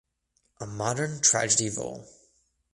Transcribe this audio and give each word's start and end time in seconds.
A 0.59 0.65
Modern 0.65 1.21
Tragedy 1.21 1.69
Vol. 1.69 2.03